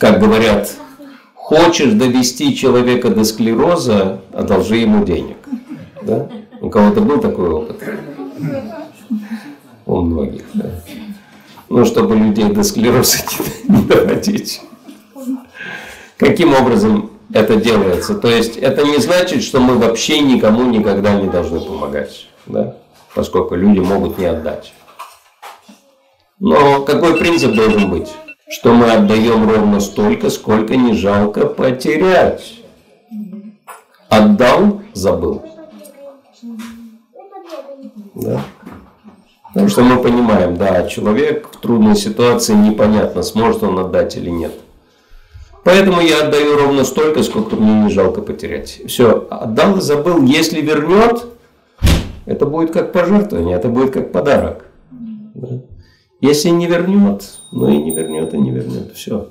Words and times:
как 0.00 0.18
говорят, 0.18 0.70
хочешь 1.34 1.92
довести 1.92 2.56
человека 2.56 3.10
до 3.10 3.22
склероза, 3.22 4.22
одолжи 4.32 4.78
ему 4.78 5.04
денег. 5.04 5.36
Да? 6.00 6.26
У 6.62 6.70
кого-то 6.70 7.02
был 7.02 7.20
такой 7.20 7.50
опыт? 7.50 7.84
У 9.84 10.00
многих, 10.00 10.44
да. 10.54 10.70
Ну, 11.68 11.84
чтобы 11.84 12.16
людей 12.16 12.46
до 12.46 12.62
склероза 12.62 13.18
не 13.68 13.82
доводить. 13.82 14.62
Каким 16.16 16.54
образом 16.54 17.10
это 17.34 17.56
делается? 17.56 18.14
То 18.14 18.28
есть 18.28 18.56
это 18.56 18.84
не 18.84 18.96
значит, 18.98 19.42
что 19.42 19.60
мы 19.60 19.76
вообще 19.76 20.20
никому 20.20 20.64
никогда 20.64 21.12
не 21.12 21.28
должны 21.28 21.60
помогать, 21.60 22.26
да? 22.46 22.74
поскольку 23.14 23.54
люди 23.54 23.80
могут 23.80 24.16
не 24.16 24.24
отдать. 24.24 24.72
Но 26.38 26.86
какой 26.86 27.18
принцип 27.18 27.54
должен 27.54 27.90
быть? 27.90 28.08
Что 28.50 28.72
мы 28.72 28.90
отдаем 28.90 29.48
ровно 29.48 29.78
столько, 29.78 30.28
сколько 30.28 30.76
не 30.76 30.92
жалко 30.92 31.46
потерять. 31.46 32.60
Отдал, 34.08 34.82
забыл. 34.92 35.44
Да? 38.16 38.40
Потому 39.48 39.68
что 39.68 39.82
мы 39.82 40.02
понимаем, 40.02 40.56
да, 40.56 40.86
человек 40.88 41.48
в 41.52 41.60
трудной 41.60 41.94
ситуации 41.94 42.54
непонятно, 42.54 43.22
сможет 43.22 43.62
он 43.62 43.78
отдать 43.78 44.16
или 44.16 44.30
нет. 44.30 44.52
Поэтому 45.62 46.00
я 46.00 46.24
отдаю 46.24 46.56
ровно 46.56 46.84
столько, 46.84 47.22
сколько 47.22 47.54
мне 47.54 47.84
не 47.84 47.90
жалко 47.90 48.20
потерять. 48.20 48.80
Все, 48.88 49.28
отдал 49.30 49.76
и 49.76 49.80
забыл. 49.80 50.24
Если 50.24 50.60
вернет, 50.60 51.24
это 52.26 52.46
будет 52.46 52.72
как 52.72 52.92
пожертвование, 52.92 53.56
это 53.56 53.68
будет 53.68 53.92
как 53.92 54.10
подарок. 54.10 54.69
Если 56.20 56.50
не 56.50 56.66
вернет, 56.66 57.38
ну 57.50 57.68
и 57.70 57.78
не 57.78 57.90
вернет, 57.92 58.34
и 58.34 58.38
не 58.38 58.50
вернет. 58.50 58.92
Все. 58.94 59.30